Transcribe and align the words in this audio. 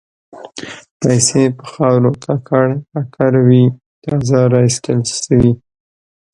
پیسې 1.01 1.43
په 1.57 1.63
خاورو 1.71 2.11
ککړ 2.23 2.67
پکر 2.91 3.33
وې 3.47 3.63
تازه 4.03 4.39
را 4.51 4.59
ایستل 4.67 4.99
شوې. 5.19 5.51